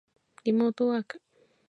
[0.45, 1.21] リモートワーク